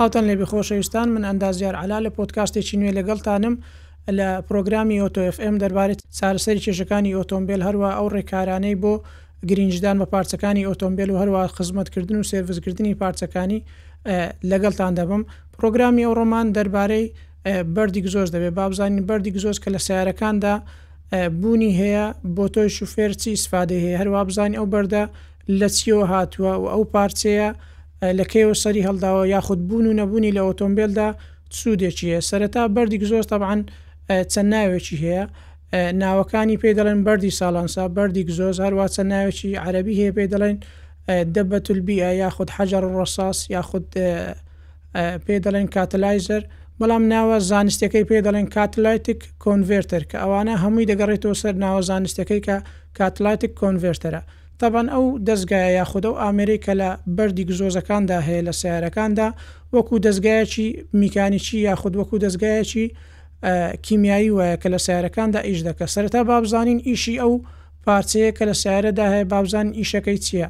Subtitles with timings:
[0.00, 3.54] هاوتان لێ بخۆشەویستان من ئەندازیار علا لە پۆتکاستێکی نوێ لەگەڵتانم
[4.16, 8.92] لە پرۆگرامی ئۆتۆFM دەربارێت چارسەری کێشەکانی ئۆتۆمبیل هەروە ئەو ڕێکارانەی بۆ
[9.50, 13.60] گرینجدان بە پارچەکانی ئۆتۆمبیل و هەروە خزمەتکردن و سرویسکردنی پارچەکانی
[14.50, 15.22] لەگەڵتان دەبم
[15.58, 17.04] پرۆگرامی ئەو ڕۆمان دەربارەی
[17.76, 20.54] بەردی زۆر دەبێت بابزانین بەردی زۆر کە لە سیارەکاندا
[21.40, 22.04] بوونی هەیە
[22.36, 25.04] بۆ تۆی شوفێرچی سفادە هەیە هەروە بزانین ئەو بەردە
[25.58, 27.50] لە چیەوە هاتووە و ئەو پارچەیە
[28.18, 31.08] لەکەیەوە سەری هەڵداوە یاخود بوون و نەبوونی لە ئۆتۆمبیلدا
[31.60, 33.60] سوودێکیە سەرەتا بەردێک زۆر تەبعاان
[34.32, 35.24] چەند ناوێکی هەیە
[36.02, 40.56] ناوەکانی پێ دەڵێن بەری ساڵانسا بەردێک زۆر هەروە چەند ناوێکی عەربی هەیە پێ دەڵێن
[41.34, 43.84] دەبەتولبیە یاخود حەجار ڕساس یاخود
[45.24, 46.42] پێ دەڵێن کاتلایزر
[46.80, 52.56] بەڵام ناوە زانستەکەی پێ دەڵێن کاتلایتیک کۆنڤێرتەر کە ئەوانە هەمووی دەگەڕێتەوە سەر ناوە زانستەکەی کە
[52.98, 54.22] کاتلایتیک کۆنڤێرتەرە
[54.60, 59.28] تابان ئەو دەستگایە یاخودە و ئامریکە لە بەردی گزۆزەکاندا هەیە لە سیارەکاندا
[59.74, 60.68] وەکو دەستگایەکی
[61.02, 62.84] میکانیکی یاخود وەکو دەستگایەکی
[63.82, 67.34] کیمیایی وایە کە لە سیارەکاندا ئیش دەکە سەرتا بابزانین ئیشی ئەو
[67.84, 70.48] پارچەیە کە لە سیارەدا هەیە بابزان ئیشەکەی چییە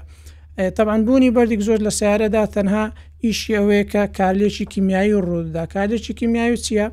[0.76, 2.84] تەبان بوونی بەردێک زۆر لە سیارەدا تەنها
[3.24, 6.86] ئیشی ئەوەیە کە کارلێکی کیمیایی و ڕوودا کارلێکی کیمیایی چییە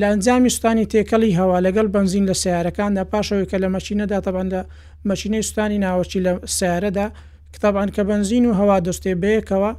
[0.00, 4.62] لە ئەنجامی سوستانی تێکەڵی هەوا لەگەڵ بنزین لە سیارەکاندا پاشەوەی کە لە مەچینەدا تەبەن لە
[5.08, 7.06] مەچینەی سوستانی ناوەچی لە سیارەدا
[7.54, 9.72] کتابان کە بنزین و هەوا دەستێ بەیەکەوە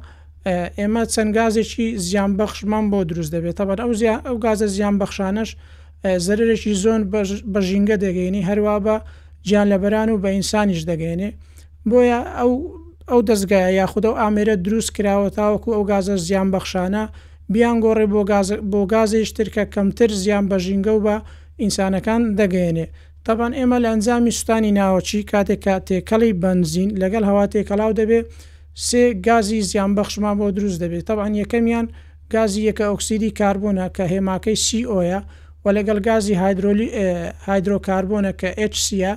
[0.78, 3.92] ئێمە چەند گازێکی زیان بەخشمان بۆ دروست دەبێت تەبەت ئەو
[4.26, 5.50] ئەو گازە زیان بەخشانش
[6.26, 7.00] زەرێکی زۆن
[7.54, 8.96] بەژینگە دەگەینی هەروە بە
[9.48, 11.28] گیان لەبەران و بە ئینسانیش دەگەێنێ
[11.90, 12.52] بۆیە ئەو
[13.10, 17.04] ئەو دەستگایە یاخود ئەو ئامێرە دروست کراوە تاوەکو ئەو گازە زیان بەخشانە
[17.52, 18.06] بیان گۆڕێ
[18.72, 21.16] بۆ گازیشتر کە کەمتر زیان بەژینگە و بە
[21.62, 22.86] ئینسانەکان دەگەێنێ
[23.28, 28.24] تاپان ئێمە لە ئەنجامی سوستانی ناوەچی کاتێک کاتێکەڵی بنزین لەگەڵ هەوا تێکەلاو دەبێت
[28.86, 31.86] سێ گازی زیانبەخشمان بۆ دروست دەبێت تاوان یەکەمیان
[32.34, 35.18] گازی یەکە ئۆکسیدی کاربوونە کە هێماکەی سیۆە
[35.64, 36.88] و لەگەڵ گازی هایدرۆلی
[37.48, 39.14] هایدرۆکاربوونە کە HCە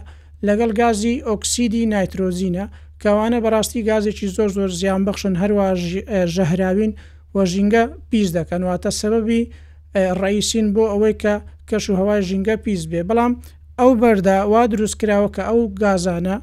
[0.48, 2.66] لەگەڵ گازی ئۆکسیدی نایترۆزینە
[3.04, 5.66] کەوانە بەڕاستی گازێکی زۆر زۆر زیانبخشن هەروە
[6.36, 6.92] ژەهراوین
[7.36, 9.42] وە ژینگە پیس دەکەن واتە سەبەبی
[10.22, 11.34] ڕئیسین بۆ ئەوەی کە
[11.70, 13.34] کەش و هەوای ژینگە پیس بێ بەڵام
[13.80, 16.36] ئەو بەردا وا دروست کراوە کە ئەو گازانە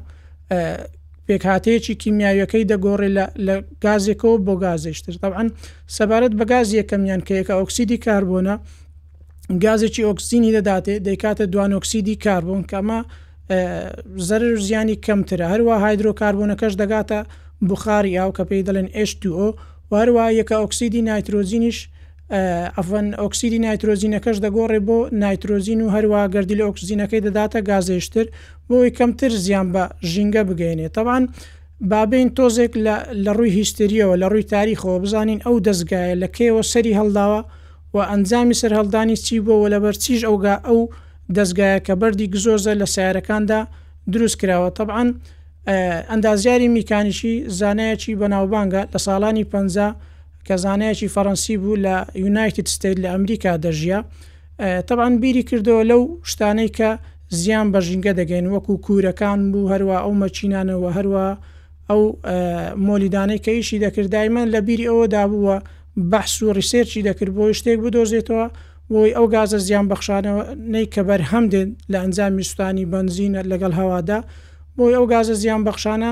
[1.27, 3.11] پێکهاتەیەکی کیمیاویەکەی دەگۆڕی
[3.47, 3.55] لە
[3.85, 5.47] گازێکەوە بۆ گازیشتر تاعاان
[5.97, 8.55] سەبارەت بە گازی یەکەمیان کە یەکە ئۆکسیدی کاربوونە
[9.65, 12.99] گازێکی ئۆکسینی دەداتێ دەیکاتە دوانۆکسیدی کاربوون کەمە
[14.27, 17.19] زەر زیانی کەمترە هەروە هایدروکاربوونەکەش دەگاتە
[17.69, 19.43] بخاری یاو کە پێی دەڵێن H2O
[19.95, 21.77] هەروە یەکە ئۆکسیدی نایترۆزینیش
[22.37, 28.25] ئەفەن ئۆکسیدی نایترۆزینەکەش دەگۆڕێ بۆ نایترۆزین و هەروە گردی لە ئۆکسزینەکەی دەداتە گازێشتر
[28.67, 31.23] بۆی کەمتر زیان بە ژینگە بگەینێ تەوان
[31.91, 32.73] بابین تۆزێک
[33.23, 37.39] لە ڕووی هیستریەوە لە ڕووی تاریخەوە بزانین ئەو دەستگایە لە کێوە سەری هەڵداوە
[37.93, 40.79] و ئەنجامی سەر هەڵدانی چی بۆەوە لە بەرچیش ئەوگا ئەو
[41.37, 43.59] دەستگایە کە بەری گزۆزە لە سیارەکاندا
[44.13, 45.09] دروست کراوە طبعاان
[46.11, 49.95] ئەندازیاری میکانیشی زانایەکی بەناوبانگە لە ساڵانی 50
[50.47, 53.99] کە زانایەکی فەڕەنسی بوو لە یونایتد ستیت لە ئەمریکا دەژیە
[54.87, 56.89] تەبان بیری کردەوە لەو شتانەی کە
[57.41, 61.25] زیان بە ژینگە دەگەین وەکو کورەکان بوو هەروە ئەو مەچینانەوە هەروە
[61.89, 62.01] ئەو
[62.87, 65.55] مۆلیدانەی کە ئیشی دەکردایمە لە بیری ئەوە دابووە
[66.11, 68.45] بەحس و ریسێرچی دەکرد بۆی شتێک بدۆزێتەوە
[68.91, 70.43] بۆی ئەو گازە زیان بەخشانەوە
[70.73, 74.19] نەی کە بەر هەمدن لە ئەنجامی سوستانی بنزینە لەگەڵ هەوادا
[74.77, 76.11] بۆی ئەو گازە زیان بەخشانە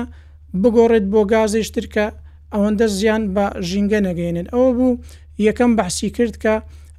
[0.62, 2.06] بگۆڕێت بۆ گازیشتر کە
[2.54, 5.00] ئەوەندە زیان بە ژینگە نەگەێنن ئەوە بوو
[5.48, 6.54] یەکەم بەحسی کرد کە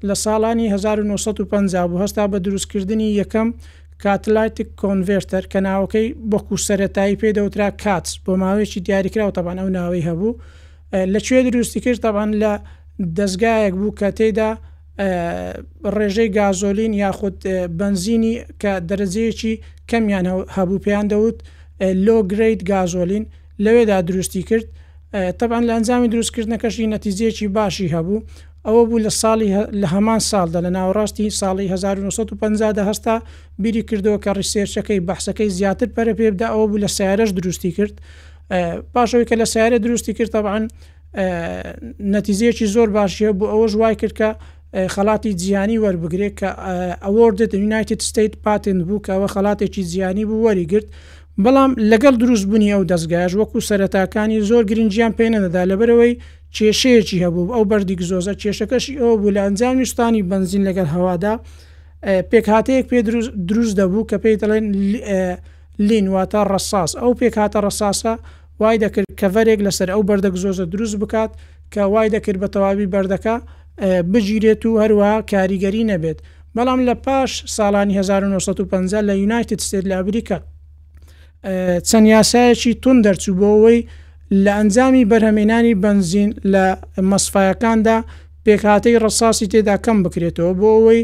[0.08, 3.47] لە ساڵانی 1950 بوو هەستا بە دروستکردنی یەکەم
[4.03, 10.38] کاتلایتک کۆنڤێرتەر کە ناوەکەی بەکو سەتایی پێدەوترا کاتس بۆ ماوەیەکی دیاریکراوە تەبان ئەو ناوەی هەبوو
[11.14, 12.52] لەکوێ دروستی کرد تەبان لە
[13.17, 14.52] دەستگایەک بوو کە تێدا
[15.96, 17.38] ڕێژەی گازۆلین یاخود
[17.79, 19.53] بنزینی کە دەرەجەیەکی
[19.90, 21.38] کەمیان هەبوو پێیان دەوت
[22.05, 23.23] لۆ گریت گازۆلین
[23.64, 24.67] لەوێدا دروستی کرد
[25.40, 28.24] تەبان لە ئەنجامی دروستکردنەکەشی نەتیزیەکی باشی هەبوو
[28.68, 29.50] ئەوە بوو لە ساڵی
[29.82, 33.16] لە هەمان ساڵدا لە ناوەڕاستی ساڵی 1950 هەستا
[33.62, 37.96] بیری کردەوە کە ڕیسێرشەکەی بەحسەکەی زیاتر پەرە پێبدا ئەوە بوو لە سیارەش دروستی کرد
[38.94, 40.64] پاشەوەی کە لە سیارە دروستی کرد تەبان
[42.16, 44.30] نەتیزیەکی زۆر باشیە بوو ئەوە ژوای کرد کە
[44.94, 46.50] خەڵاتی جیانی وەربگرێت کە
[47.06, 50.88] ئەوردت United State پاتند بوو کەەوە خەڵاتێکی جیانی بوو وەریگررت
[51.41, 56.14] بەڵام لەگەڵ دروستبوونی ئەو دەستگاش وەکو سەرەتاکانی زۆر گرنجیان پێ نەدەدا لەبەرەوەی
[56.56, 61.34] کێشەیەکی هەبوو ئەو بەردی زۆزە کێشەکەشی ئەوە بوو لە ئەنجامی شتانی بنزین لەگەر هەوادا
[62.32, 63.00] پێکهاتەیەک پێ
[63.50, 64.66] دروست دەبوو کە پێی دەڵێن
[65.88, 68.14] لینواتە ڕساس ئەو پێکهاتە ڕساسە
[68.59, 71.32] وای دەکرد کەڤەرێک لەسەر ئەو بەردەک زۆزە دروست بکات
[71.74, 73.36] کە وای دەکرد بە تەواوی بەردەکە
[74.14, 76.20] بگیرێت و هەروە کاریگەری نەبێت
[76.56, 80.40] بەڵام لە پاش ساڵانی 1950 لە یونایتد ستێت لە ئەمریکا
[81.90, 83.79] چەند یاسایەکی تون دەرچوو بۆەوەی
[84.43, 86.66] لە ئەنجامی بەرهەمێنانی بنزین لە
[87.11, 87.97] مەسفایەکاندا
[88.45, 91.01] پێکهاتەی ڕساسی تێدا کەم بکرێتەوە بۆ ئەوەی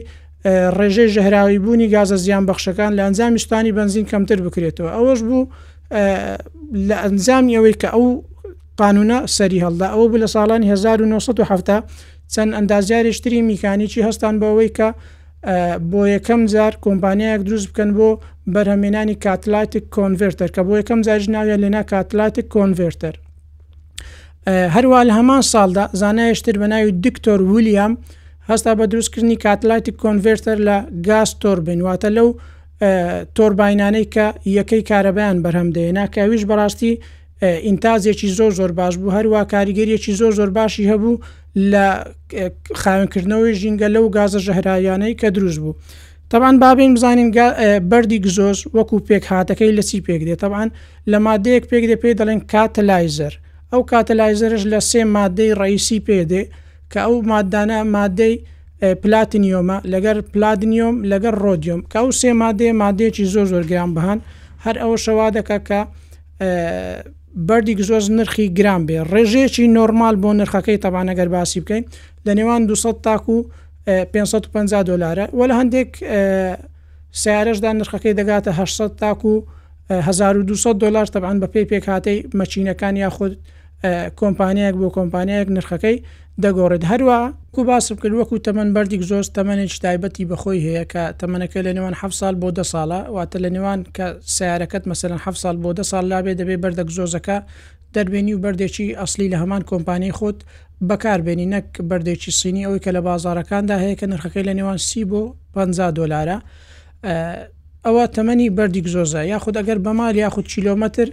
[0.77, 5.41] ڕێژەی ژەهراوی بوونی گازە زیان بەخشەکان لە ئەنجامی شتانی بنزین کەمتر بکرێتەوە ئەوەش بوو
[6.87, 8.05] لە ئەنجامی ئەوەی کە ئەو
[8.81, 11.85] قانونە سەری هەڵدا ئەوە ب لە ساڵانی 1970
[12.33, 14.87] چەند ئەندازیاری شتری میکانیکی هەستان بەوەی کە
[15.91, 18.07] بۆ یەکەم جار کۆمپانیایەک دروست بکەن بۆ
[18.53, 23.15] بەرهەمێنانی کاتلاتیک کۆنڤێرتەر کە بۆ یەکەم جار ژناویە لێنا کاتلاتیک کۆنڤێرتەر
[24.75, 27.93] هەروە لە هەمان ساڵدا زانایشتر بە ناوی دکتۆر ویلیام
[28.49, 30.77] هەستا بە دروستکردنی کاتلاتیک کۆنڤێرتەر لە
[31.07, 32.27] گاز تۆربین واتە لەو
[33.37, 34.25] تۆربینانەی کە
[34.57, 36.93] یەکەی کارەبیان بەرهەم دێنا کەویش بەڕاستی
[37.41, 41.17] ئینتازێکی زۆر زۆر باش بوو هەروە کاریگەریەکی زۆر زۆر باشی هەبوو
[41.71, 41.85] لە
[42.81, 45.73] خاونکردنەوەی ژینگە لەو گازە ژەهرایانەی کە دروست بوو.
[46.29, 47.29] تاوان بابین بزانین
[47.91, 50.69] بەری گزۆز وەکو پێک هاتەکەی لە چی پێک دێت تاوان
[51.11, 53.33] لە مادەیەک پێک دێ پێ دەڵێن کاتەلایزەر
[53.73, 56.43] ئەو کاتەلایزەرش لە سێ مادەی ڕیسی پێدێ
[56.91, 58.35] کە ئەو مادانە مادەی
[59.03, 64.19] پلاتنیۆمە لەگەر پلادنیۆم لەگەر ڕۆدیۆم کە ئەو سێ مادێ مادێکی زۆر زۆر گران بهان
[64.65, 65.81] هەر ئەو شەوا دەکە کە
[67.35, 71.83] بەردی زۆر نرخی گران بێ ڕێژێکی نۆرمال بۆ نرخەکەی تەبانەگەر باسی بکەین
[72.25, 73.37] لە نێوان 200 تاکو
[73.87, 75.89] و 550 دلارە وەلا هەندێک
[77.21, 79.33] سیارەشدا نرخەکەی دەگاتە 800 تاکو
[79.89, 83.37] و 1200 دلار تەبان بە پێی پێک هااتەی مەچینەکان یا خودت
[84.19, 85.97] کۆمپانیەک بۆ کۆمپانیەک نرخەکەی
[86.43, 87.17] دەگۆڕێت هەروە
[87.53, 91.95] کو باسب کرد وەکو تەمەەن بەردێک زۆر تەمەێک تایبەتی بەخۆی هەیە کە تەمەەکە لە نێوان
[91.99, 94.05] ح سال بۆ ده ساڵە واتە لە نێوان کە
[94.35, 97.37] سیارەکەت مەسەرن ح سال بۆ ده سال لابێ دەبێ بەردەک زۆزەکە
[97.95, 100.39] دەربێنی و بەردێکی ئەسلی لە هەمان کۆمپانی خۆت
[100.89, 105.21] بەکاربێنی نەک بەردێکی سینی ئەوی کە لە بازارەکاندا هەیە کە نرخەکەی لە نێوان سی بۆ
[105.53, 106.37] 50 دلارە
[107.85, 111.07] ئەوە تەمەنی بەردێک زۆزە یاخود ئەگەر بەمال یاخود کیلومتر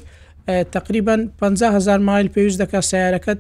[0.46, 3.38] تقریبان 500هزار مایل پێویست دەکە سیارەکەت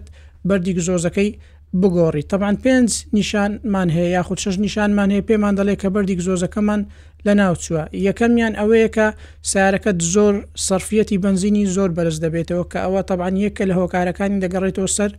[0.48, 1.38] بەردی گزۆزەکەی
[1.80, 6.80] بگۆڕی تەبان پێنج نیشانمان هەیە یاخود شش نیشانمان هەیە پێمان دەڵێ کە بەردی گزۆزەکەمان
[7.26, 9.06] لە ناوچووە یەکەمیان ئەوەیەکە
[9.50, 10.34] سیارەکەت زۆر
[10.66, 15.10] سرفەتی بنزینی زۆر بەرز دەبێتەوە کە ئەوە تەبان یەکە لە هۆکارەکانی دەگەڕێتەوە سەر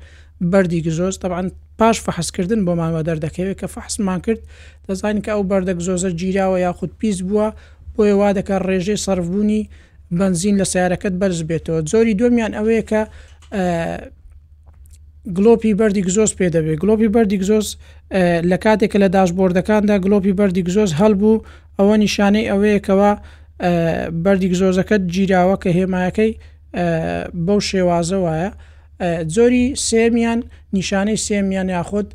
[0.52, 1.46] بەردی گزۆز تەبان
[1.80, 4.42] پاش فەحسکردن بۆ ماوە دەردەکەوێت کە فەحسمان کرد
[4.88, 7.48] دەزانین کە ئەو بەردە گزۆزە گیرراوە یاخود پیس بووە
[7.96, 9.62] بۆیە وا دەکە ڕێژەی سرفبوونی
[10.12, 13.02] بنزین لە سیارەکەت بەرز بێتەوە زۆری دومیان ئەوەیە کە
[15.38, 17.68] گلۆپی بەردی گزۆز پێ دەبێت گلۆپی بەردی گزۆز
[18.52, 21.36] لە کاتێکە لە داشبۆردەکاندا گلۆپی بەردی گزۆز هەڵبوو
[21.78, 23.12] ئەوە نیشانەی ئەوەیەکەوە
[24.26, 26.32] بەردی گزۆزەکەت گیرراوە کە هێمایەکەی
[27.46, 28.50] بەو شێوازە وایە
[29.36, 30.40] زۆری سێمیان
[30.78, 32.08] نیشانەی سێمیان یاخود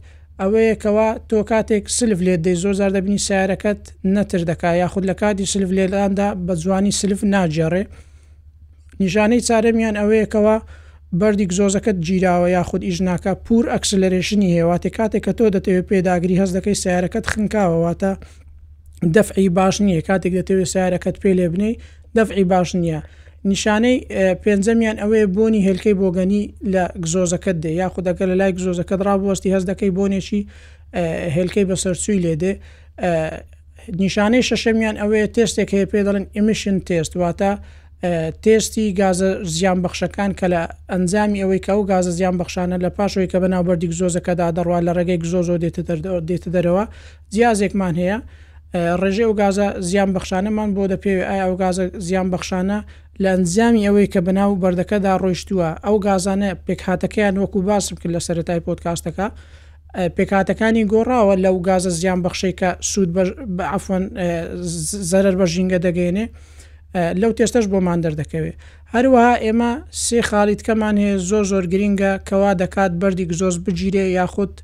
[0.43, 3.81] ئەوەیەکەوە تۆ کاتێک سلف لێت دەی زۆزار دەبینی سیارەکەت
[4.15, 7.83] نەتر دەکا یاخود لە کاتی سلف لێداندا بە جوانی سلف ناجێڕێ
[9.03, 10.57] نیژانەی چارەمیان ئەوەیەکەوە
[11.21, 16.77] بەردی زۆزەکەت گیرراوە یاخود ئیژناکە پور ئەکسلەرێشنی هێواتێ کاتێک کە تۆ دەتەوێت پێداگری هەست دەکەی
[16.83, 18.13] سیارەکەت خنکاوەواتە
[19.17, 21.75] دەفعی باش نییە کاتێک دەتەوێت سیارەکەت پێ لێ بنەی
[22.17, 23.01] دەفعی باش نییە
[23.51, 23.97] نیشانەی
[24.45, 29.65] پێنجەمیان ئەوەیە بۆنی هێلکەی بۆگەنی لە گزۆزەکەت دێ یا خودەکە لە لای گزۆزەکە ڕابوەستی هەز
[29.71, 30.41] دەکەی بۆنێکی
[31.37, 32.53] هێلکەی بەسەرچووی لێدێ
[34.03, 37.53] نیشانەی شەشەمیان ئەوەیە تێستێک هەیە پێ دەڵێن ئمیشن تێست واتە
[38.45, 43.29] تێستی گازە زیان بەخشەکان کە لە ئەنجامی ئەوەی کە و گازە زیان بەخشانە لە پاشەوەی
[43.33, 45.55] کە بەناوبەردی زۆزەکەدا دەڕوا لە ڕێگەی زۆزۆ
[46.31, 46.85] دێتە دەرەوە
[47.35, 48.19] جیازێکمان هەیە
[49.01, 52.79] ڕێژێ و گازە زیان بەخشانەمان بۆ دەپێوێت ئایا ئەو گازە زیان بەخشانە
[53.25, 58.61] لە ئەنجامی ئەوەی کە بەناو بەردەکەدا ڕۆیشتووە ئەو گازانە پێکهاتەکەیان وەکو باسم کرد لە سەرەتای
[58.67, 59.27] پۆتکاستەکە
[60.17, 63.11] پێکاتەکانی گۆڕاوە لەو گازە زیان بەخشەی کە سوود
[63.73, 64.05] ئەفۆن
[65.11, 66.25] زەرەر بە ژینگە دەگەێنێ
[67.21, 68.57] لەو تێستش بۆمان دەردەکەوێت
[68.95, 69.71] هەروەها ئێمە
[70.05, 74.55] سێ خاڵیتکەمان هەیە زۆر زۆر گرینگە کەوا دەکات بەردی زۆز بگیرێ یاخود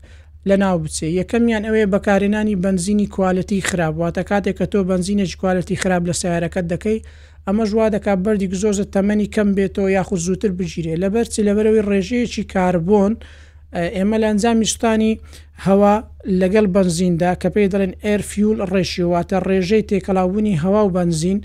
[0.48, 5.76] لە ناو بچێ یەکەمیان ئەوەیە بەکارێنانی بنزینی کوالەتی خراپ واتە کاتێک کە تۆ بنزینێک کوالەتی
[5.82, 6.98] خراپ لە سیارەکەت دەکەی
[7.48, 12.44] ئەمە ژوا دەکا بەردی زۆزە تەمەنی کەم بێتەوە یاخود زووتر بگیرێ لە بەرچی لەبەرەوەی ڕێژەیەکی
[12.54, 13.12] کاربۆن
[13.96, 15.12] ئێمە لە ئەنجامیستانی
[15.66, 15.94] هەوا
[16.40, 21.38] لەگەڵ بنزیندا کە پێی دەڵێن ئەرفیول ڕێشیواتە ڕێژەی تێکەلاوبوونی هەوا و بنزین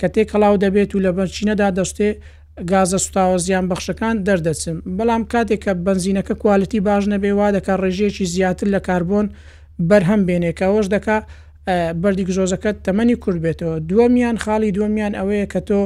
[0.00, 2.10] کە تێکەلاو دەبێت و لە بەرچینەدا دەستێ
[2.70, 8.26] گازە سوتاوە زیان بەخشەکان دەردەچم بەڵام کاتێک کە بنزینەکە کوالتی باش نەبێ وا دەکە ڕێژەیەکی
[8.34, 9.26] زیاتر لە کاربۆن
[9.88, 11.24] بەرهەم بێنێکەوەش دەکات
[12.02, 15.80] بەردی گزۆزەکەت تەمەنی کورد بێتەوە دووەمیان خاڵی دووەمیان ئەوەیە کە تۆ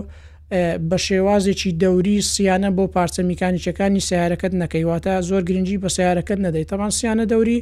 [0.91, 6.91] بە شێوازێکی دەوری سیانە بۆ پارچە میکانیچەکانی سیارەکەت نەکەیواتە زۆر گرنگی بە سیارەکەت نەدەی تەمان
[6.99, 7.59] سیانە دەوری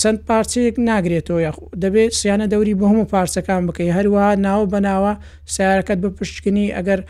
[0.00, 5.12] چەند پارچەیەک ناگرێتەوە یاخ دەبێت سیانە دەوری بە هەموو پارچەکان بکەی هەروەها ناوە بەناوە
[5.54, 7.00] سیارەکەت بە پشتکنی ئەگەر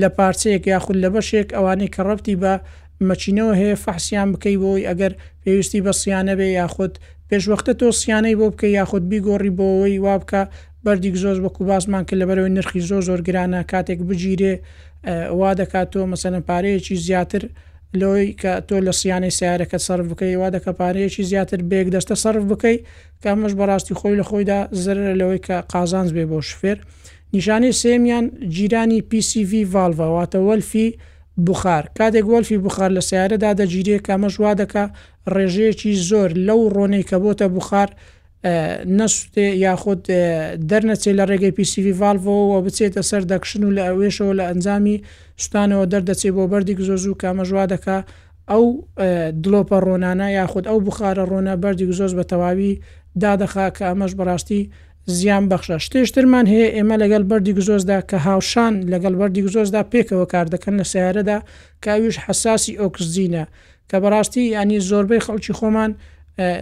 [0.00, 2.52] لە پارچەیەک یاخود لە بەشێک ئەوانەی کە ڕەتی بە
[3.08, 6.94] مەچینەوە هەیە فەحسیان بکەی بۆی ئەگەر پێویستی بە سیانە بێ یاخود
[7.30, 10.42] پێشوەختە تۆ سیانەی بۆ بکە یاخود بیگۆڕی بۆەوەی وا بکە
[10.84, 14.54] بەردیک زۆر بەکو باسمان کرد لە بەرەوەی نرخی زۆ زۆر گرانە کاتێک بگیرێ
[15.40, 17.42] وا دەکات تۆ مەسەنە پارەیەکی زیاتر
[18.00, 22.44] لەوەی کە تۆ لە سیانەی سیارەکە سرف بکەی وا دەکە پارەیەکی زیاتر بێک دەستە سرف
[22.52, 22.76] بکەی
[23.24, 26.78] کامەش بەڕاستی خۆی لە خۆیدا زرە لەوەی کە قازانز بێ بۆ شفێر
[27.34, 30.88] نیشانەی سێمیان جیرانی PCV ڤالڤواتە وەلفی
[31.46, 34.84] بخار کاتێک گۆلفی بخار لە سیارەدا دەگیرێ کامەش وا دەکە
[35.34, 37.88] ڕێژەیەکی زۆر لەو ڕۆنەی کە بۆتە بخار
[38.98, 40.00] نەسوتێ یاخود
[40.70, 44.96] دەرنەچێت لە ڕێگەی پیسیوی ڤالڤەوە بچێتە سەر دەکشن و لە ئەوێشەوە لە ئەنجامی
[45.42, 47.96] شتانەوە دەردەچێت بۆ بەردی زۆزوو کامەژوا دەکە
[48.50, 48.64] ئەو
[49.44, 52.72] دلۆپە ڕۆنانە یاخود ئەو بخارە ڕۆنە بەردی زۆز بە تەواوی
[53.22, 54.62] دادەخا کە ئەمەش بەڕاستی
[55.08, 60.46] زیان بەخشە شتێشترمان هەیە ئێمە لەگەڵ بەری گزۆزدا کە هاوشان لەگەڵ بەری گزۆزدا پێکەوە کار
[60.54, 61.38] دەکەن لە سیارەدا
[61.84, 63.44] کاویش حساسی ئۆکسزیینە
[63.90, 65.90] کە بەڕاستی ینی زۆربەی خەڵکی خۆمان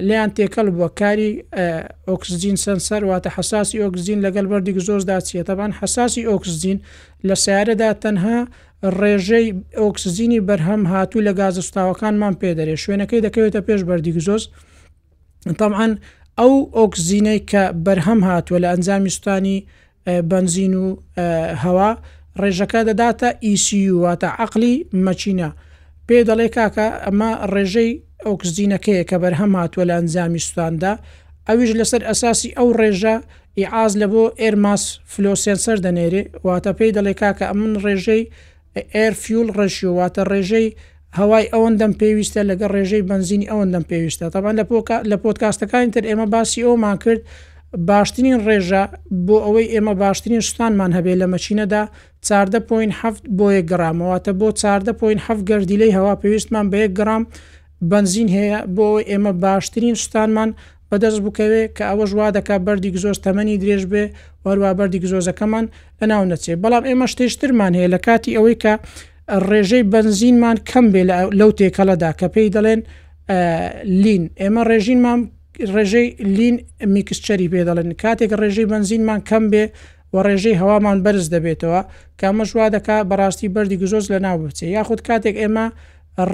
[0.08, 1.30] لیان تێکەل بووە کاری
[2.08, 6.78] ئۆکسزیین سنسەر واتە حساسی ئۆکسزیین لەگەڵ بەری گزۆزدا چیە تەبان حساسی ئۆکسزیین
[7.28, 8.38] لە سیارەدا تەنها
[8.98, 9.48] ڕێژەی
[9.82, 14.42] ئۆکسزیینی بەرهەم هاتوو لە گازستاوەکانمان پێدەرێ شوێنەکەی دەکەوێتە پێش بەردیگزۆز
[15.60, 15.92] تەمان
[16.40, 19.58] ئەو ئۆکسزیینەی کە بەرهەم هاتووە لە ئەنجامیستانی
[20.30, 20.86] بنزین و
[21.62, 21.90] هەوا
[22.40, 24.74] ڕێژەکە دەداتە ئیسی e واتە عقلی
[25.06, 25.50] مەچینە
[26.06, 27.90] پێ دەڵێ کاکە ئەمە ڕێژەی
[28.26, 30.92] ئۆکسزیینەکەیە کە بەرهەم هاتووە لە ئەنجامیستاندا
[31.48, 33.16] ئەویش لەسەر ئەساسی ئەو ڕێژە
[33.58, 38.22] ئیعاز لە بۆ ئێرماس فلۆسیسەر دەنێرێ واتە پێی دەڵێ کاکە ئەمن ڕێژەی
[38.94, 40.68] ئێرفیول ڕێشیواتە ڕێژەی
[41.16, 44.64] هەوای ئەوەندەم پێویستە لەگە ڕێژەی بنزینی ئەوەندەم پێویستە تاوان لە
[45.10, 47.20] لە پۆتکاستەکانی تر ئێمە باسی ئەومان کرد
[47.90, 48.82] باشترین ڕێژە
[49.26, 51.82] بۆ ئەوەی ئێمە باشترین شتانمان هەبێ لە مەچینەدا
[52.26, 52.32] 14.7
[53.38, 57.22] بۆ 1 گرامەوەتە بۆ 14.7 گەردیلەی هەوا پێویستمان بە 1 گرام
[57.90, 60.50] بنزین هەیە بۆ ئێمە باشترین شتانمان
[60.92, 64.04] بەدەست بکەوێ کە ئەوە ژوا دەکا بەردی زۆر تەمەنی درێژ بێ
[64.44, 65.64] وەروا بەردی زۆزەکەمان
[66.00, 68.74] لەناو نەچێ بەڵام ئێمە شتێشترمان هەیە لە کاتی ئەوەی کە
[69.50, 71.02] ڕێژەی بنزینمان کەم بێ
[71.40, 72.80] لەو تێکەلەدا کە پێی دەڵێن
[74.02, 75.20] لین ئێمە ڕێژینمان
[75.74, 76.06] ڕێژەی
[76.38, 76.56] لین
[76.94, 79.64] میکسچەری پێ دەڵێن کاتێک ڕێژەی بنزینمان کەم بێ
[80.12, 81.80] و ڕێژەی هەوامان بەرز دەبێتەوە
[82.20, 85.66] کامەشوا دەکا بەڕاستی بەری گزۆز لە ناو بچێ یاخود کاتێک ئێمە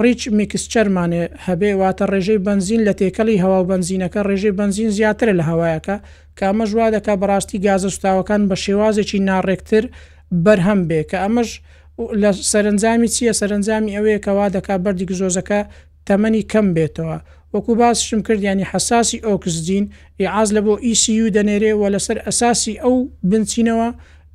[0.01, 5.95] ڕیچ میکسچەرمانێ هەبێ واتە ڕێژەی بنزین لە تێکەڵی هەوا بنزینەکە ڕێژەی بنزین زیاتر لە هەوایەکە
[6.39, 9.83] کامەژوا دەکا بەڕاستی گازە سوتاوەکان بە شێوازێکی ناڕێکتر
[10.43, 11.49] بەرهەم بێ کە ئەمەش
[12.21, 15.59] لە سەرنجامی چییە سەرنجامی ئەوەیە کەوا دەکا بەردی گزۆزەکە
[16.07, 17.17] تەمەنی کەم بێتەوە
[17.53, 19.85] وەکو باسشم کرد ینی حساسی ئۆکسدین
[20.35, 22.95] عاز لە بۆ ئیسیU دەنێرێ و لەسەر ئەساسی ئەو
[23.29, 23.89] بنچینەوە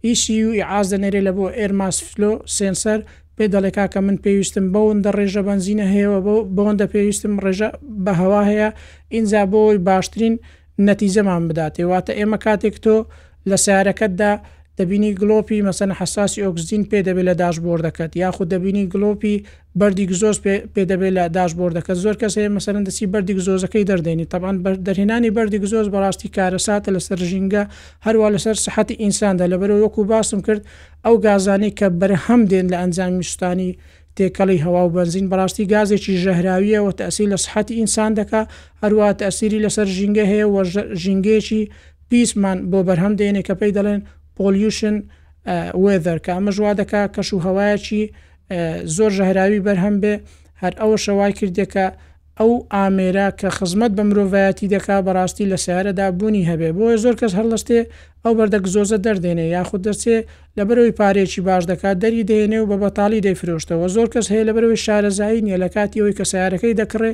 [0.07, 2.99] ئیسیU عاز دەنێرێ لە بۆ ئێرماسفلۆ سنسەر
[3.37, 7.69] پێ دەڵێکا کە من پێویستم بەوەندە ڕێژە بنزینە هەیەەوە بۆ بەوەندە پێویستم ڕێژە
[8.05, 8.69] بە هەوا هەیە
[9.15, 10.35] ئینجا بۆی باشترین
[10.87, 12.97] نەتیزەمان بداتێ واتە ئێمە کاتێک تۆ
[13.51, 14.33] لە سیارەکەتدا
[14.81, 19.35] دەبینی گلۆپی مەسەن حساسی ئۆکسین پێدەبێت لە داشبۆر دەکات یاخود دەبینی گلۆپی
[19.81, 20.35] بردێک زۆر
[20.75, 24.57] پێدەبێت لە داشبۆر دەکات زۆر کەسێ مەسەرن دەسی بردێک زۆزەکەی دەردێنی تاان
[24.87, 27.63] دەرهێنانی بردێک زۆر بەڕاستی کارەساتە لەسەر ژینگە
[28.07, 30.63] هەروە لەسەر سەحەتی ئینساندا لە بەرەوە وەکو باسم کرد
[31.05, 33.71] ئەو گازانی کە بەرهەم دێن لە ئەنجامی شتانی
[34.17, 38.43] تێکەڵی هەوا و بنزین بەڕاستی گازێکی ژەهراویەوە تەسی لە سحەتی ئینسان دەکا
[38.83, 40.47] هەروە تەسیری لەسەر ژینگە هەیە
[41.03, 41.63] ژینگێکی
[42.11, 44.01] پیسمان بۆ بەرهەم دێنێ کە پێی دەڵێن
[44.41, 44.97] پۆلیوشن
[45.85, 48.15] وێذەر uh, کە ئەمە ژوا دەکا کەش و هەوایەکی uh,
[48.97, 50.15] زۆر ژەهراوی بەرهەم بێ
[50.63, 51.87] هەر ئەوە شەوای کردێکە
[52.41, 57.33] ئەو ئامێرا کە خزمەت بە مرۆڤایەتی دەکا بەڕاستی لە سیارەدا بوونی هەبێ بۆیە زۆر کەس
[57.39, 57.81] هەر لەستێ
[58.25, 60.19] ئەو بەردەک زۆزە دەردێنێ یاخود دەچێ
[60.57, 64.53] لە بەرەوەی پارێکی باش دەکات دەری دێنێ و بە بەتاالی دەیفرۆشتەوە زۆر کەس هەیە لە
[64.57, 67.13] بەرەوەی شارەزایی نیە لە کاتی ئەوی کە سیارەکەی دەکڕێ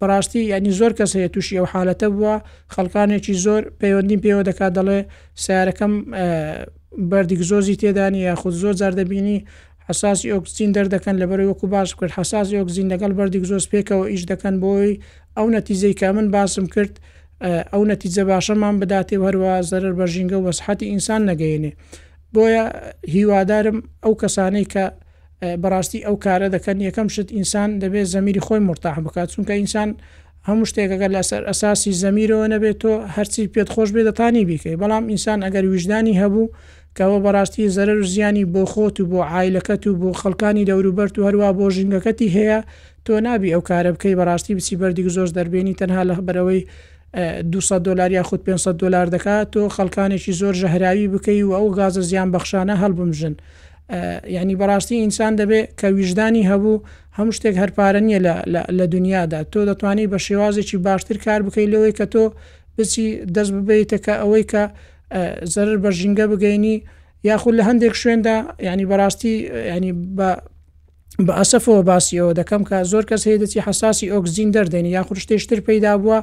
[0.00, 2.34] بەڕاستی ینی زۆر کەسەیە تووشی ئەو حالەتە بووە
[2.74, 5.00] خەڵکانێکی زۆر پەیوەندیم پێوە دەکات دەڵێ
[5.42, 5.92] سیارەکەم
[7.10, 9.36] بەردیک زۆزی تێدانی یا خود زۆر زاردەبینی
[9.88, 14.54] حساسی ئۆکسین دەردەکەن لەبەر وەکو باش کرد حساسی ئۆکسین لەگەڵ بەردیک زۆز پێکەوە ئیش دەکەن
[14.64, 14.92] بۆی
[15.36, 16.94] ئەو نەتیزەی کە من باسم کرد
[17.72, 21.72] ئەو نەتیجە باشەمان بداتێ هەروە زەرر بەژینگە وەسحەتی ئینسان نەگەیێنێ
[22.34, 22.64] بۆیە
[23.14, 24.84] هیوادارم ئەو کەسانەی کە
[25.42, 29.88] بەڕاستی ئەو کارە دەکەن یەکەم شت ئینسان دەبێت زەمیری خۆی مرتاح بکات چونکە ئینسان
[30.48, 35.38] هەموو شتێکەکە لەسەر ئەساسی زەمیرەوە نەبێت تۆ هەرچی پێت خۆش بێ دەتانی بیکەی بەڵام ئینسان
[35.46, 36.50] ئەگەر ویژدانی هەبوو
[36.96, 41.48] کەەوە بەڕاستی زەرر زیانی بۆ خۆت و بۆ عیلەکەت و بۆ خەڵکانی دەوروبەر و هەروە
[41.58, 42.58] بۆ ژنگەکەتی هەیە
[43.06, 46.62] تۆ نبی ئەو کارە بکەی بەڕاستی بچی بەردی زۆر دەربێنی تەنها لە بەرەوەی
[47.52, 52.00] 200 دلار یا خود 500 دلار دەکات تۆ خەڵکانێکی زۆر ژەهراوی بکەی و ئەو گازە
[52.10, 53.34] زیان بەخشانە هەڵبمژن.
[54.36, 56.82] ینی بەڕاستی ئینسان دەبێت کە ویژدانی هەبوو
[57.18, 58.18] هەموو شتێک هەرپارە نیە
[58.78, 62.24] لە دنیادا تۆ دەتوانانی بە شێوازێکی باشتر کار بکەیت لەوەی کە تۆ
[62.76, 64.62] بچی دەست ببیتەکە ئەوەی کە
[65.54, 66.74] زەر بە ژینگە بگەینی
[67.28, 68.36] یاخود لە هەندێک شوێندا
[68.68, 69.34] ینی بەڕاستی
[69.76, 70.30] ینی بە
[71.26, 76.18] بە ئەسەفەوە باسیەوە دەکەم کە زۆر کەس هەیەدەچی حساسی ئۆکسین دەردێنی یا خوشتێشتر پیدا بووە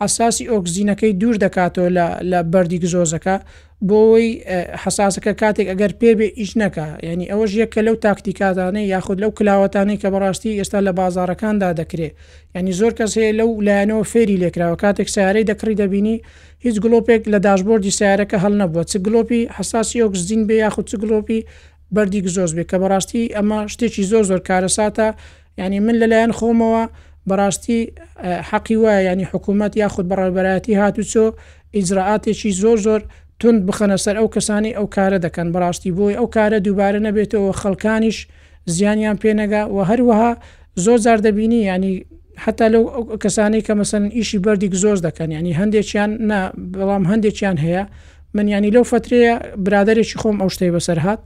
[0.00, 1.88] حساسی ئۆکسینەکەی دوور دەکاتەوە
[2.30, 3.36] لە بەردی گزۆزەکە
[3.88, 4.28] بۆەوەی
[4.82, 10.08] حساسەکە کاتێک ئەگەر پێبێ ئیش نەکە یعنی ئەوەش یەکە لەو تاکتیکاتانەی یاخود لەو کلااوەتانەی کە
[10.14, 12.14] بەڕاستی ئێستا لە بازارەکاندا دەکرێت
[12.54, 16.16] یعنی زۆر کەس هەیە لەو لایەنەوە فێری لێکراوە کاتێک سیارەی دەکڕی دەبینی
[16.64, 21.40] هیچ گلۆپێک لە داشبۆردی سیارەکە هەڵ نەبووە چ گلۆپی حساسی ئۆکسین بێ یاخود چ گلۆپی
[21.92, 25.08] بەردی زۆز بێ کە بەڕاستی ئەمە شتێکی زۆر زۆر کارەساتە
[25.58, 26.82] ینی من لەلایەن خۆمەوە
[27.28, 27.78] بەڕاستی
[28.50, 31.26] حەقی وایە ینی حکوومەت یاخود بەڕێبەرەتی هاتوچۆ
[31.76, 33.00] ئیزراعاتێکی زۆر زۆر
[33.40, 38.18] تند بخەنە سەر ئەو کەسانی ئەو کارە دەکەن بەڕاستی بۆی ئەو کارە دووبارە نەبێتەوە خەڵکانیش
[38.74, 40.32] زیانیان پێنەگا و هەروەها
[40.84, 41.94] زۆر زار دەبینی ینی
[42.44, 42.84] حتا لەو
[43.22, 46.10] کەسانی کە مەسن ئیشی بردی زۆر دەکەن ینی هەندێکیان
[46.72, 47.84] بەڵام هەندێکیان هەیە
[48.36, 49.34] من ینی لەو فترەیە
[49.66, 51.20] برادێکی خۆم ئەو شتەی بەسەر هاات.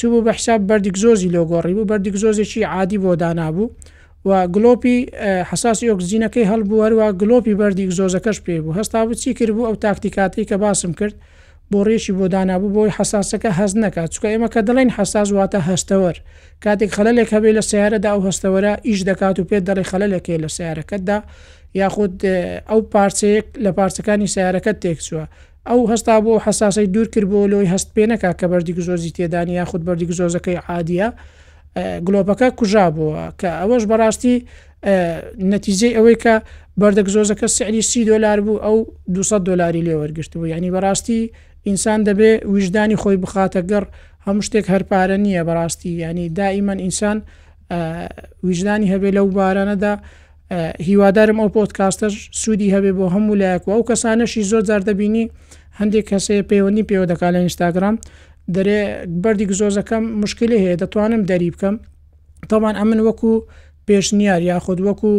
[0.00, 3.68] چوو بوو بە حساب بەردێک زۆزی لۆگۆڕی بوو بەردێک زۆزێکی عادی بۆ دانابوو
[4.28, 4.96] و گلۆپی
[5.50, 9.76] حساسی ئۆکزینەکەی هەڵبوو هەروە گلۆپی بەردێک زۆزەکەش پێ بوو هەستا بوو چی کرد بوو ئەو
[9.84, 11.14] تاکتیکاتی کە باسم کرد
[11.70, 16.16] بۆ ڕێشی بۆ دانابوو بۆی حساسەکە هەز نکات چکە ئێمە کە دەڵین حساس واتە هەستەوەەر
[16.64, 21.18] کاتێک خەلەلێک هەبێ لە سیارەدا و هەستەوەرە ئیش دەکات و پێ دەڵی خەلەلێکی لە سیارەکەتدا
[21.80, 22.14] یاخود
[22.70, 25.24] ئەو پارچەیەک لە پارچەکانی سیارەکەت تێکچووە
[25.68, 29.64] ئەو هەستا بۆ حساسی دوور کرد بۆ لۆی هەست پێێنەکە کە بەردی گزۆزی تێدانی یا
[29.70, 31.08] خودود بەردی گزۆزەکەی عادە
[32.06, 34.34] گلۆپەکە کوژا بووە کە ئەوەش بەڕاستی
[35.52, 36.34] نەتیجەی ئەوەی کە
[36.80, 38.76] بەردەگزۆزەکە سعری سی دلار بوو ئەو
[39.06, 41.20] 200 دلاری لێوەرگشت بوو ینی بەڕاستی
[41.68, 43.84] ئینسان دەبێ ویژدانی خۆی بخاتە گەڕ
[44.26, 47.18] هەم شتێک هەرپارە نییە بەڕاستی ینی دائیمەن ئینسان
[48.46, 49.94] ویژدانی هەبێ لەو بارانەدا
[50.88, 55.24] هیوادارم ئەو پۆتکاستەر سوودی هەبێ بۆ هەموو لایەکەوە ئەو کەسانەشی زۆر جار دەبینی
[55.80, 57.96] هەندێک کەسەیە پەیوەندی پێوە دەکات لە ئینستاگرام
[58.56, 58.80] دەرێ
[59.22, 61.76] بەردی گزۆزەکەم مشکلی هەیە دەتوانم دەری بکەم
[62.50, 63.32] تاوان ئە من وەکو
[63.88, 65.12] پێشنیار یاخود وەکو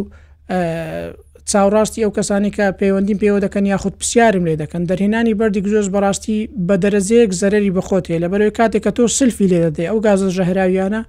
[1.52, 6.39] چاوڕاستی ئەو کەسانی کە پەیوەندیم پێوە دەکەن یاخود پرسیارم لێ دەکەن دەرهێنانی بەردی گزۆز بەڕاستی
[6.67, 10.28] بە دەرەزەیەک زەرری بخۆت هەیە لە بەرەوەی کاتێک کە تۆ سلفی لێ دەدێ ئەو گازە
[10.38, 11.02] ژەهراویانە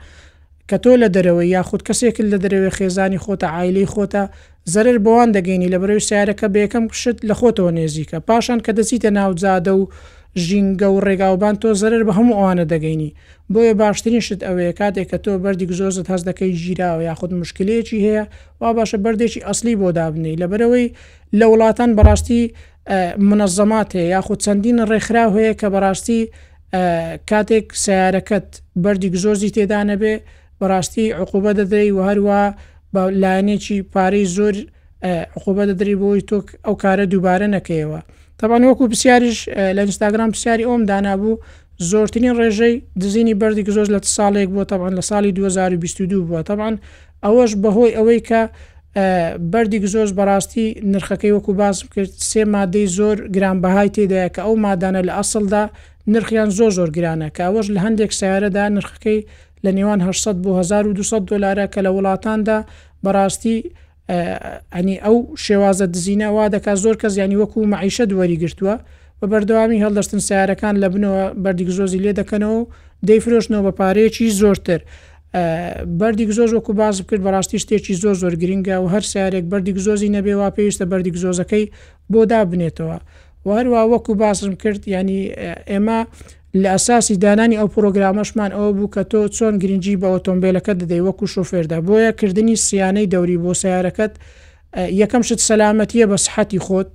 [0.68, 4.22] کە تۆ لە دەرەوەی یاخود کەسێکت لە دەرەوەی خێزانی خۆتە عیلی خۆتە
[4.74, 9.72] زەرر بۆوان دەگەینی لە بەرەوەی سیارەکە بێکەم شت لە خۆتەوە نێزیکە پاشان کە دەچیتە ناوزادە
[9.80, 9.82] و
[10.48, 13.10] ژینگە و ڕێگاوبان تۆ زەرر بە هەموو ئەوانە دەگەینی
[13.52, 18.24] بۆیە باشترین شت ئەوەیە کاتێک کە تۆ بەردی زۆزت هەز دەکەی ژیراوە یاخود مشکلەیەکی هەیە
[18.60, 20.86] وا باشە بەردێکی ئەسلی بۆ دابنی لە بەرەوەی
[21.38, 22.42] لە وڵاتان بەڕاستی
[23.28, 26.20] منەزەمات هەیە یاخود چەندین ڕێکخرا هەیە کە بەڕاستی
[27.30, 28.48] کاتێک سیارەکەت
[28.82, 30.14] بەردی زۆزی تێدانە بێ
[30.60, 32.42] بەڕاستی عقوبە دەدرێ و هەروە
[32.94, 34.54] بە لاەنێکی پارەی زۆر
[35.36, 38.00] عقوبە دەدرێ بۆی تۆک ئەو کارە دووبارە نەکەیەوە
[38.40, 39.38] تەبان وەکو پرسیارش
[39.76, 41.40] لە ئینستاگرام پرسیاری ئۆم دانابوو
[41.90, 46.74] زۆرترین ڕێژەی دزینی بردێک زۆر لە ساڵێک بووە تاوان لە ساڵی 2022 بووە تاوان
[47.24, 48.40] ئەوەش بەهۆی ئەوەی کە
[49.52, 55.00] بردی زۆر بەڕاستی نرخەکەی وەکو باز کرد سێ مادەی زۆر گرانبەهای تێدایە کە ئەو مادانە
[55.08, 55.62] لە ئەسڵدا
[56.12, 59.18] نرخیان زۆر زۆر گرانە کە ئەوەش لە هەندێک سیارەدا نرخەکەی
[59.64, 62.58] لە نێوان 800 بۆ 1200 دلارە کە لە وڵاتاندا
[63.04, 63.56] بەڕاستی
[64.74, 68.74] ئەنی ئەو شێوازە دزینەوا دەکات زۆر کەس ینی وەکو معیشە دووەری گرتووە
[69.20, 72.60] بە بەردەوامی هەڵدەستن سیارەکان لە بنەوە بەردیک زۆزی لێ دەکەنەوە
[73.08, 74.80] دەیفرۆشنەوە بە پارەیەکی زۆرتر.
[76.00, 80.08] بەردیک زۆز وەکو باز کرد بەڕاستی شتێکی زۆر زۆر گرنگە و هەر سیارێک بەردیک زۆزی
[80.16, 81.64] نەبێ وا پێویستە بەردیک زۆزەکەی
[82.12, 82.98] بۆ دابنێتەوە.
[83.58, 85.20] هەروە وەکو باسم کرد ینی
[85.70, 86.00] ئێمە
[86.64, 91.24] لە ئەساسی دانانی ئەو پرۆگرامەشمان ئەوە بوو کە تۆ چۆن گرنگجی بە ئۆتۆمبیلەکە دەدەی وەکو
[91.34, 94.12] شوفێردا بۆیە کردنی سیانەی دەوری بۆ سیارەکەت
[95.02, 96.92] یەکەم شت سەلامەتیە بە سحەتی خۆت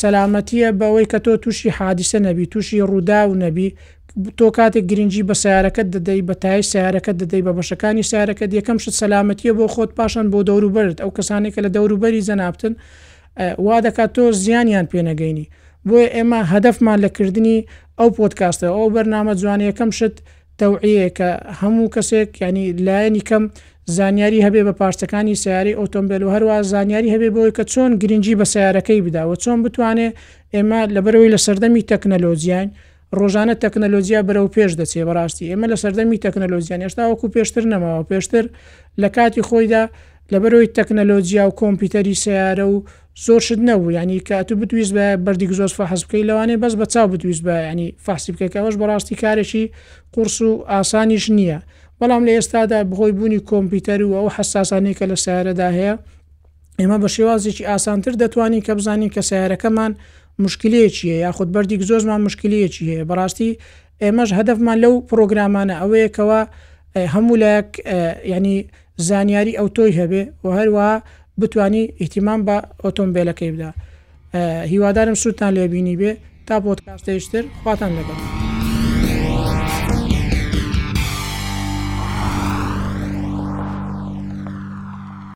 [0.00, 3.68] سەلامەتیە بەوەی کە تۆ تووشی حادیسە نەبی تووشی ڕوودا و نەبی
[4.38, 8.94] تۆ کاتێک گرنگجی بە سیارەکەت دەدەی بە تای سیارەکەت دەدەی بە بەشەکانی سیارەکەت یەکەم شت
[9.02, 12.72] سەلامەتیە بۆ خۆت پاشان بۆ دەوروبرت ئەو کەسانێکە لە دەوروبەری زەنابتن
[13.66, 15.46] وا دەکات تۆ زیانیان پێنەگەینی.
[15.88, 17.58] بۆیە ئێمە هەدفمان لەکردنی
[17.98, 20.16] ئەو پۆتکاستە ئەو بەرنامە جوانیەکەم شت
[20.60, 21.28] تەوعەیە کە
[21.60, 23.44] هەموو کەسێک ینی لایەنی کەم
[23.96, 28.44] زانیاری هەبێ بە پارچەکانی سیاری ئۆتۆمبیل و هەروە زانیاری هەبێ بۆی کە چۆن گرنگجی بە
[28.52, 30.12] سیارەکەی بداوە چۆن بتوانێت
[30.54, 32.68] ئێمە لەبەرەوەی لە سەردەمی تەکنەلۆزیان
[33.18, 38.44] ڕۆژانە تەکنەلۆزییا بەرەو پێش دەچێ بەڕاستی ئێمە لە سەردەمی تەکنەلۆزیان هێشتا وەکو پێشتر نەماوە پێشتر
[39.02, 39.82] لە کاتی خۆیدا
[40.32, 42.76] لەبەرەوەی تەکنەلۆجییا و کۆمپیوتەری سیارە و
[43.24, 47.06] زۆرشت نەبوو ینی کە تو بتویست بە بردی زۆرف حەز بکەی لەوانێ بەس بە چاو
[47.12, 49.64] بتویست بە ینی فاسی بکەکەەوەش بەڕاستی کارێکی
[50.14, 51.58] قرس و ئاسانیش نییە
[52.00, 55.94] بەڵام لە ئێستادا بخۆی بوونی کۆمپیوتەر و ئەو حساسانی کە لە سیارەدا هەیە
[56.80, 59.92] ئێمە بە شێوازێکی ئاسانتر دەتوانین کە بزانین کە سیارەکەمان
[60.44, 63.50] مشکلەیەکیە یاخود بردی زۆرمان مشکلەیەکی هەیە بەڕاستی
[64.02, 66.40] ئێمەش هەدفمان لەو پرۆگرامانە ئەوەیەکەوە
[67.14, 67.70] هەموو لایەک
[68.32, 68.58] ینی
[69.08, 70.88] زانیاری ئەو تۆی هەبێ و هەروە
[71.40, 73.70] بتانی ئیحتیمان بە ئۆتۆمبیلەکەی بدا
[74.72, 76.12] هیوادارم سووتان لێبینی بێ
[76.46, 78.53] تا بۆ کاستەیشتر خواتان لەگەڵ.